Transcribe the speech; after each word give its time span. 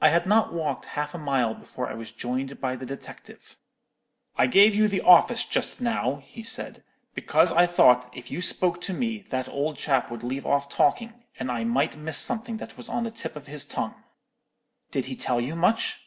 "I 0.00 0.08
had 0.08 0.24
not 0.24 0.54
walked 0.54 0.86
half 0.86 1.12
a 1.12 1.18
mile 1.18 1.52
before 1.54 1.86
I 1.86 1.92
was 1.92 2.12
joined 2.12 2.62
by 2.62 2.76
the 2.76 2.86
detective. 2.86 3.58
"'I 4.38 4.46
gave 4.46 4.74
you 4.74 4.88
the 4.88 5.02
office 5.02 5.44
just 5.44 5.82
now,' 5.82 6.22
he 6.24 6.42
said, 6.42 6.82
'because 7.14 7.52
I 7.52 7.66
thought 7.66 8.08
if 8.16 8.30
you 8.30 8.40
spoke 8.40 8.80
to 8.80 8.94
me, 8.94 9.20
that 9.28 9.46
old 9.46 9.76
chap 9.76 10.10
would 10.10 10.22
leave 10.22 10.46
off 10.46 10.70
talking, 10.70 11.12
and 11.38 11.52
I 11.52 11.64
might 11.64 11.94
miss 11.94 12.16
something 12.16 12.56
that 12.56 12.78
was 12.78 12.88
on 12.88 13.04
the 13.04 13.10
tip 13.10 13.36
of 13.36 13.48
his 13.48 13.66
tongue.' 13.66 14.02
"'Did 14.92 15.04
he 15.12 15.14
tell 15.14 15.42
you 15.42 15.54
much?' 15.54 16.00